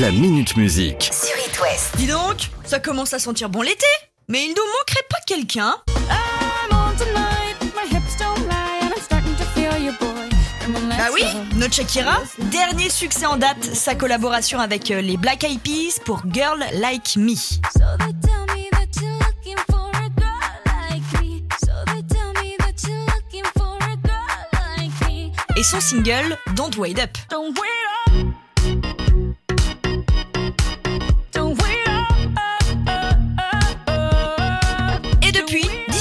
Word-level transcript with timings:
La 0.00 0.10
Minute 0.10 0.56
Musique. 0.56 1.04
sur 1.12 1.36
It 1.46 1.60
West. 1.60 1.96
Dis 1.96 2.08
donc, 2.08 2.50
ça 2.64 2.80
commence 2.80 3.12
à 3.12 3.20
sentir 3.20 3.48
bon 3.48 3.62
l'été. 3.62 3.86
Mais 4.26 4.42
il 4.44 4.48
nous 4.48 4.54
manquerait 4.80 5.06
pas 5.08 5.18
quelqu'un 5.24 5.76
I'm 5.88 6.72
on 6.72 6.96
tonight, 6.96 7.54
my 7.76 7.88
hips 7.88 8.16
don't 8.18 8.40
lie, 8.48 8.80
and 8.82 8.90
I'm 8.92 9.00
starting 9.00 9.36
to 9.36 9.44
feel 9.54 9.80
you, 9.80 9.92
boy. 10.00 10.28
Come 10.64 10.74
on, 10.74 10.88
let's 10.88 10.98
Bah 10.98 11.10
oui, 11.14 11.22
notre 11.54 11.74
Shakira. 11.74 12.22
Dernier 12.50 12.90
succès 12.90 13.26
en 13.26 13.36
date, 13.36 13.62
sa 13.62 13.94
collaboration 13.94 14.58
avec 14.58 14.90
euh, 14.90 15.00
les 15.00 15.16
Black 15.16 15.44
Eyed 15.44 15.60
Peas 15.60 16.00
pour 16.04 16.24
Girl 16.32 16.58
Like 16.72 17.14
Me. 17.14 17.36
So 17.36 17.84
they 18.00 18.12
tell 18.20 18.46
me 18.56 18.68
that 18.72 19.00
you're 19.00 19.24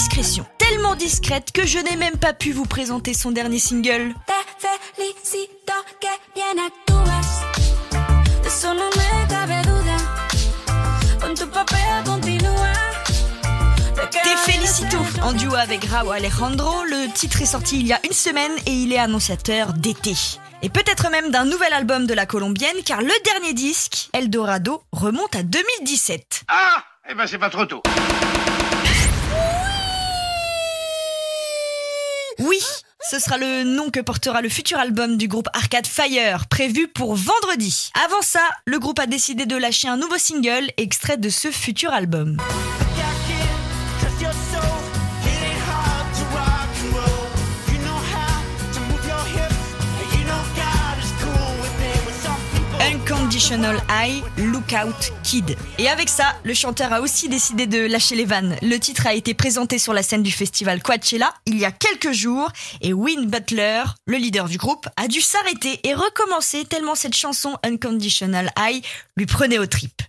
discrétion. 0.07 0.45
Tellement 0.57 0.95
discrète 0.95 1.53
que 1.53 1.65
je 1.65 1.79
n'ai 1.79 1.95
même 1.95 2.17
pas 2.17 2.33
pu 2.33 2.51
vous 2.51 2.65
présenter 2.65 3.13
son 3.13 3.31
dernier 3.31 3.59
single. 3.59 4.13
Te 4.27 4.67
felicito 4.95 5.73
que 6.01 6.07
bien 6.35 6.61
actúas. 6.65 7.41
De 8.41 8.47
eso 8.49 8.73
no 8.73 8.89
me 8.89 9.27
cabe 9.29 9.61
duda. 9.63 9.97
Con 11.21 11.33
tu 11.35 11.47
papel 11.47 11.77
continúa. 12.05 12.73
Te 13.95 14.01
Te 14.01 14.19
quedas 14.19 14.39
Felicito 14.45 14.97
dentro. 14.97 15.23
en 15.23 15.31
duo 15.37 15.55
avec 15.55 15.85
Rao 15.85 16.11
Alejandro. 16.11 16.83
Le 16.83 17.09
titre 17.13 17.41
est 17.41 17.45
sorti 17.45 17.79
il 17.79 17.87
y 17.87 17.93
a 17.93 17.99
une 18.03 18.11
semaine 18.11 18.51
et 18.65 18.71
il 18.73 18.91
est 18.91 18.99
annonciateur 18.99 19.71
d'été. 19.71 20.15
Et 20.61 20.67
peut-être 20.69 21.09
même 21.11 21.31
d'un 21.31 21.45
nouvel 21.45 21.71
album 21.71 22.07
de 22.07 22.13
la 22.13 22.25
colombienne 22.25 22.83
car 22.85 22.99
le 23.01 23.13
dernier 23.23 23.53
disque, 23.53 24.09
Eldorado, 24.11 24.83
remonte 24.91 25.35
à 25.37 25.43
2017. 25.43 26.43
Ah 26.49 26.83
Eh 27.09 27.15
ben 27.15 27.25
c'est 27.25 27.37
pas 27.39 27.49
trop 27.49 27.65
tôt. 27.65 27.81
Oui, 32.39 32.59
ce 33.09 33.19
sera 33.19 33.37
le 33.37 33.63
nom 33.63 33.89
que 33.89 33.99
portera 33.99 34.41
le 34.41 34.49
futur 34.49 34.77
album 34.77 35.17
du 35.17 35.27
groupe 35.27 35.47
Arcade 35.53 35.87
Fire, 35.87 36.47
prévu 36.47 36.87
pour 36.87 37.15
vendredi. 37.15 37.91
Avant 38.05 38.21
ça, 38.21 38.41
le 38.65 38.79
groupe 38.79 38.99
a 38.99 39.05
décidé 39.05 39.45
de 39.45 39.55
lâcher 39.55 39.87
un 39.87 39.97
nouveau 39.97 40.17
single 40.17 40.71
extrait 40.77 41.17
de 41.17 41.29
ce 41.29 41.51
futur 41.51 41.91
album. 41.91 42.37
Unconditional 53.43 53.81
High, 53.89 54.23
Lookout 54.37 55.11
Kid. 55.21 55.57
Et 55.77 55.89
avec 55.89 56.07
ça, 56.07 56.33
le 56.45 56.53
chanteur 56.53 56.93
a 56.93 57.01
aussi 57.01 57.27
décidé 57.27 57.67
de 57.67 57.87
lâcher 57.87 58.15
les 58.15 58.23
vannes. 58.23 58.55
Le 58.61 58.77
titre 58.77 59.05
a 59.05 59.13
été 59.13 59.33
présenté 59.33 59.79
sur 59.79 59.91
la 59.91 60.01
scène 60.01 60.23
du 60.23 60.31
festival 60.31 60.81
Coachella 60.81 61.33
il 61.45 61.57
y 61.57 61.65
a 61.65 61.71
quelques 61.71 62.13
jours 62.13 62.49
et 62.79 62.93
Win 62.93 63.29
Butler, 63.29 63.83
le 64.05 64.15
leader 64.15 64.47
du 64.47 64.57
groupe, 64.57 64.87
a 64.95 65.09
dû 65.09 65.19
s'arrêter 65.19 65.81
et 65.83 65.93
recommencer 65.93 66.63
tellement 66.63 66.95
cette 66.95 67.15
chanson 67.15 67.57
Unconditional 67.63 68.49
High 68.57 68.81
lui 69.17 69.25
prenait 69.25 69.59
aux 69.59 69.67
tripes. 69.67 70.03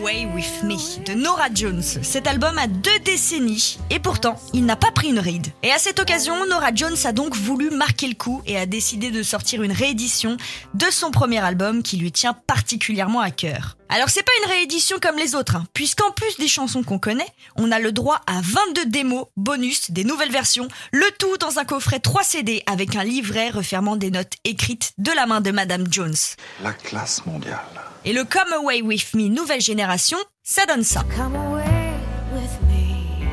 Away 0.00 0.26
With 0.34 0.62
Me 0.62 0.76
de 1.04 1.14
Nora 1.14 1.46
Jones. 1.54 1.82
Cet 1.82 2.26
album 2.26 2.58
a 2.58 2.66
deux 2.66 2.98
décennies 3.04 3.78
et 3.90 3.98
pourtant 3.98 4.38
il 4.52 4.66
n'a 4.66 4.76
pas 4.76 4.90
pris 4.90 5.08
une 5.08 5.18
ride. 5.18 5.46
Et 5.62 5.70
à 5.70 5.78
cette 5.78 6.00
occasion, 6.00 6.34
Nora 6.46 6.74
Jones 6.74 6.96
a 7.04 7.12
donc 7.12 7.34
voulu 7.34 7.70
marquer 7.70 8.08
le 8.08 8.14
coup 8.14 8.42
et 8.46 8.58
a 8.58 8.66
décidé 8.66 9.10
de 9.10 9.22
sortir 9.22 9.62
une 9.62 9.72
réédition 9.72 10.36
de 10.74 10.86
son 10.90 11.10
premier 11.10 11.38
album 11.38 11.82
qui 11.82 11.96
lui 11.96 12.12
tient 12.12 12.34
particulièrement 12.46 13.20
à 13.20 13.30
cœur. 13.30 13.76
Alors 13.88 14.08
c'est 14.08 14.22
pas 14.22 14.32
une 14.42 14.50
réédition 14.50 14.98
comme 15.00 15.16
les 15.16 15.34
autres, 15.34 15.56
hein, 15.56 15.64
puisqu'en 15.72 16.10
plus 16.10 16.36
des 16.38 16.48
chansons 16.48 16.82
qu'on 16.82 16.98
connaît, 16.98 17.28
on 17.56 17.70
a 17.70 17.78
le 17.78 17.92
droit 17.92 18.20
à 18.26 18.40
22 18.42 18.86
démos, 18.86 19.26
bonus, 19.36 19.90
des 19.90 20.02
nouvelles 20.02 20.32
versions, 20.32 20.66
le 20.92 21.06
tout 21.18 21.36
dans 21.38 21.58
un 21.58 21.64
coffret 21.64 22.00
3 22.00 22.24
CD 22.24 22.62
avec 22.66 22.96
un 22.96 23.04
livret 23.04 23.50
refermant 23.50 23.96
des 23.96 24.10
notes 24.10 24.34
écrites 24.44 24.92
de 24.98 25.12
la 25.12 25.26
main 25.26 25.40
de 25.40 25.52
Madame 25.52 25.86
Jones. 25.90 26.16
La 26.62 26.72
classe 26.72 27.24
mondiale. 27.26 27.60
Et 28.04 28.12
le 28.12 28.24
Come 28.24 28.52
Away 28.54 28.82
With 28.82 29.14
Me 29.14 29.28
nouvelle 29.28 29.60
génération, 29.60 30.18
ça 30.42 30.66
donne 30.66 30.84
ça. 30.84 31.02
Come 31.16 31.36
away 31.36 31.94
with 32.32 32.60
me 32.68 33.26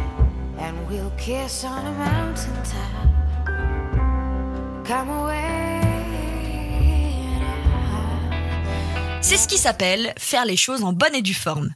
and 0.60 0.76
we'll 0.90 1.12
kiss 1.18 1.64
on 1.64 1.70
a 1.70 1.92
mountain 1.92 2.54
top. 2.64 3.04
Come 4.86 5.10
away. 5.10 5.23
C'est 9.24 9.38
ce 9.38 9.48
qui 9.48 9.58
s'appelle 9.58 10.14
faire 10.18 10.44
les 10.44 10.58
choses 10.58 10.84
en 10.84 10.92
bonne 10.92 11.16
et 11.16 11.22
due 11.22 11.34
forme. 11.34 11.70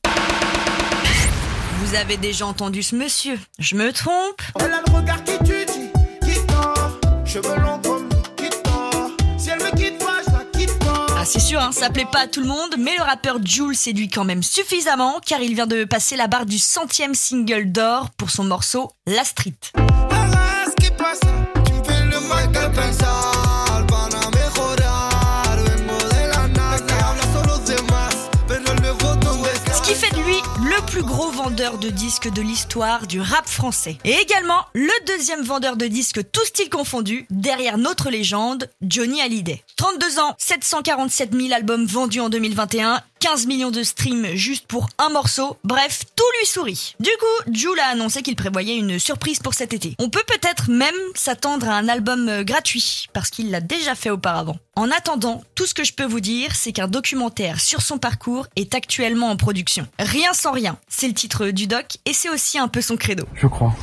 Vous 1.80 1.96
avez 1.96 2.18
déjà 2.18 2.46
entendu 2.46 2.84
ce 2.84 2.94
monsieur 2.94 3.40
Je 3.58 3.76
me 3.76 3.94
trompe 3.94 4.42
Elle 4.60 4.74
a 4.74 4.82
le 4.86 4.94
regard 4.94 5.24
qui 5.24 5.38
tue, 5.40 5.66
dit, 5.66 5.90
qui 6.26 6.46
tord. 6.46 7.00
Cheveux 7.26 7.56
longs 7.56 7.80
comme 7.82 8.10
qui 8.36 8.50
tord. 8.50 9.12
Si 9.38 9.50
elle 9.50 9.60
me 9.60 9.72
quitte 9.78 9.98
pas, 9.98 10.20
je 10.28 10.34
la 10.34 10.60
quitte 10.60 10.78
pas. 10.80 11.06
Ah 11.18 11.24
c'est 11.24 11.40
sûr, 11.40 11.62
hein, 11.62 11.72
ça 11.72 11.90
plaît 11.90 12.06
pas 12.12 12.24
à 12.24 12.28
tout 12.28 12.42
le 12.42 12.48
monde, 12.48 12.76
mais 12.78 12.98
le 12.98 13.04
rappeur 13.04 13.38
Jules 13.42 13.78
séduit 13.78 14.10
quand 14.10 14.26
même 14.26 14.44
suffisamment 14.44 15.22
car 15.26 15.40
il 15.40 15.56
vient 15.56 15.68
de 15.68 15.86
passer 15.86 16.18
la 16.18 16.28
barre 16.28 16.46
du 16.46 16.60
centième 16.60 17.16
single 17.16 17.72
d'or 17.72 18.10
pour 18.18 18.30
son 18.30 18.44
morceau 18.44 18.92
La 19.06 19.24
Street. 19.24 19.54
Plus 30.88 31.04
gros 31.04 31.30
vendeur 31.32 31.78
de 31.78 31.90
disques 31.90 32.32
de 32.32 32.42
l'histoire 32.42 33.08
du 33.08 33.20
rap 33.20 33.46
français. 33.46 33.98
Et 34.06 34.14
également 34.14 34.66
le 34.74 35.06
deuxième 35.06 35.44
vendeur 35.44 35.76
de 35.76 35.86
disques 35.86 36.22
tout 36.32 36.46
style 36.46 36.70
confondu, 36.70 37.26
derrière 37.30 37.78
notre 37.78 38.10
légende, 38.10 38.70
Johnny 38.82 39.22
Hallyday. 39.22 39.62
32 39.76 40.20
ans, 40.20 40.36
747 40.38 41.36
000 41.36 41.54
albums 41.54 41.86
vendus 41.86 42.22
en 42.22 42.30
2021, 42.30 43.02
15 43.20 43.48
millions 43.48 43.72
de 43.72 43.84
streams 43.84 44.36
juste 44.36 44.68
pour 44.68 44.90
un 44.98 45.10
morceau, 45.10 45.58
bref, 45.64 46.04
tout 46.16 46.24
lui 46.40 46.48
sourit. 46.48 46.96
Du 47.00 47.10
coup, 47.20 47.52
Jules 47.52 47.80
a 47.80 47.92
annoncé 47.92 48.22
qu'il 48.22 48.36
prévoyait 48.36 48.78
une 48.78 49.00
surprise 49.00 49.40
pour 49.40 49.54
cet 49.54 49.74
été. 49.74 49.96
On 50.00 50.10
peut 50.10 50.24
peut-être 50.28 50.70
même 50.70 50.94
s'attendre 51.16 51.68
à 51.68 51.74
un 51.76 51.88
album 51.88 52.30
euh, 52.30 52.44
gratuit, 52.44 53.08
parce 53.14 53.30
qu'il 53.30 53.52
l'a 53.52 53.62
déjà 53.62 53.96
fait 53.96 54.10
auparavant. 54.10 54.58
En 54.76 54.92
attendant, 54.92 55.44
tout 55.56 55.66
ce 55.66 55.74
que 55.74 55.84
je 55.84 55.94
peux 55.94 56.06
vous 56.06 56.20
dire, 56.20 56.56
c'est 56.56 56.72
qu'un 56.72 56.88
documentaire 56.88 57.60
sur 57.60 57.82
son 57.82 57.98
parcours 57.98 58.48
est 58.56 58.76
actuellement 58.76 59.30
en 59.30 59.38
production. 59.38 59.88
Rien 60.00 60.34
sans 60.34 60.52
rien, 60.52 60.78
c'est 60.88 61.08
le 61.08 61.14
titre 61.14 61.48
du 61.48 61.68
doc, 61.68 61.98
et 62.06 62.14
c'est 62.14 62.30
aussi 62.30 62.60
un 62.60 62.68
peu 62.68 62.82
son 62.82 62.98
credo. 62.98 63.26
Je 63.36 63.48
crois. 63.48 63.76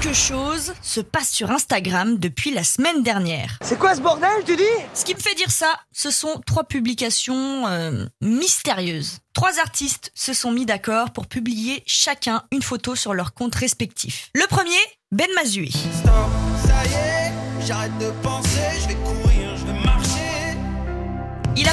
Quelque 0.00 0.16
chose 0.16 0.72
se 0.80 1.00
passe 1.00 1.30
sur 1.30 1.50
Instagram 1.50 2.16
depuis 2.16 2.52
la 2.52 2.64
semaine 2.64 3.02
dernière. 3.02 3.58
C'est 3.60 3.78
quoi 3.78 3.94
ce 3.94 4.00
bordel, 4.00 4.30
tu 4.46 4.56
dis? 4.56 4.62
Ce 4.94 5.04
qui 5.04 5.14
me 5.14 5.20
fait 5.20 5.34
dire 5.34 5.50
ça, 5.50 5.74
ce 5.92 6.10
sont 6.10 6.40
trois 6.46 6.64
publications 6.64 7.66
euh, 7.66 8.06
mystérieuses. 8.22 9.18
Trois 9.34 9.58
artistes 9.58 10.10
se 10.14 10.32
sont 10.32 10.52
mis 10.52 10.64
d'accord 10.64 11.10
pour 11.10 11.26
publier 11.26 11.82
chacun 11.86 12.44
une 12.50 12.62
photo 12.62 12.94
sur 12.94 13.12
leur 13.12 13.34
compte 13.34 13.54
respectif. 13.54 14.30
Le 14.34 14.46
premier, 14.46 14.78
Ben 15.12 15.28
Mazui. 15.34 15.70
Stop, 15.70 16.12
ça 16.66 16.86
y 16.86 16.92
est, 16.94 17.66
j'arrête 17.66 17.98
de 17.98 18.10
penser, 18.22 18.48
je 18.82 18.88
vais 18.88 18.94
courir, 18.94 19.19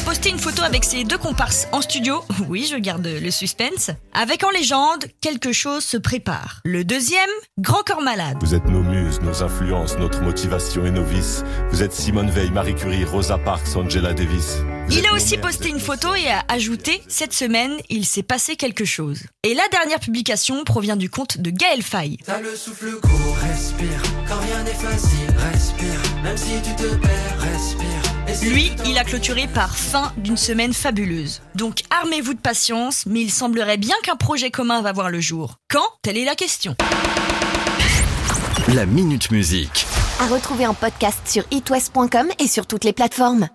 posté 0.07 0.29
une 0.29 0.39
photo 0.39 0.63
avec 0.63 0.85
ses 0.85 1.03
deux 1.03 1.17
comparses 1.17 1.67
en 1.73 1.81
studio, 1.81 2.23
oui 2.47 2.65
je 2.71 2.77
garde 2.77 3.05
le 3.05 3.29
suspense, 3.29 3.91
avec 4.13 4.41
en 4.45 4.49
légende 4.51 5.03
quelque 5.19 5.51
chose 5.51 5.83
se 5.83 5.97
prépare. 5.97 6.61
Le 6.63 6.85
deuxième, 6.85 7.29
Grand 7.59 7.83
Corps 7.85 8.01
Malade. 8.01 8.37
Vous 8.39 8.55
êtes 8.55 8.63
nos 8.67 8.83
muses, 8.83 9.19
nos 9.19 9.43
influences, 9.43 9.97
notre 9.97 10.21
motivation 10.21 10.85
et 10.85 10.91
nos 10.91 11.03
vices. 11.03 11.43
Vous 11.71 11.83
êtes 11.83 11.91
Simone 11.91 12.29
Veil, 12.29 12.51
Marie 12.51 12.75
Curie, 12.75 13.03
Rosa 13.03 13.37
Parks, 13.37 13.75
Angela 13.75 14.13
Davis. 14.13 14.59
Vous 14.87 14.97
Il 14.97 15.05
a 15.07 15.13
aussi 15.13 15.37
posté 15.37 15.67
une 15.67 15.81
photo 15.81 16.15
et 16.15 16.29
a 16.29 16.45
ajouté 16.47 17.03
Cette 17.09 17.33
semaine, 17.33 17.75
il 17.89 18.05
s'est 18.05 18.23
passé 18.23 18.55
quelque 18.55 18.85
chose. 18.85 19.23
Et 19.43 19.55
la 19.55 19.67
dernière 19.73 19.99
publication 19.99 20.63
provient 20.63 20.95
du 20.95 21.09
compte 21.09 21.37
de 21.39 21.49
Gaël 21.49 21.83
Faye. 21.83 22.17
T'as 22.25 22.39
le 22.39 22.55
souffle 22.55 22.97
court, 23.01 23.37
respire. 23.41 24.01
Quand 24.25 24.39
rien 24.39 24.63
n'est 24.63 24.71
facile, 24.71 25.35
respire. 25.51 25.96
Même 26.27 26.35
si 26.35 26.61
tu 26.61 26.75
te 26.75 26.93
perds, 26.95 27.39
respire. 27.39 28.35
Si 28.35 28.49
Lui, 28.49 28.71
il 28.85 28.97
a 28.97 29.05
clôturé 29.05 29.47
par 29.47 29.73
fin 29.77 30.11
d'une 30.17 30.35
semaine 30.35 30.73
fabuleuse. 30.73 31.41
Donc 31.55 31.83
armez-vous 31.89 32.33
de 32.33 32.39
patience, 32.39 33.05
mais 33.05 33.21
il 33.21 33.31
semblerait 33.31 33.77
bien 33.77 33.95
qu'un 34.03 34.17
projet 34.17 34.51
commun 34.51 34.81
va 34.81 34.91
voir 34.91 35.09
le 35.09 35.21
jour. 35.21 35.55
Quand? 35.69 35.85
Telle 36.01 36.17
est 36.17 36.25
la 36.25 36.35
question. 36.35 36.75
La 38.75 38.85
Minute 38.85 39.31
Musique. 39.31 39.87
À 40.19 40.27
retrouver 40.27 40.67
en 40.67 40.73
podcast 40.73 41.19
sur 41.25 41.45
itwest.com 41.49 42.27
et 42.39 42.47
sur 42.47 42.67
toutes 42.67 42.83
les 42.83 42.91
plateformes. 42.91 43.45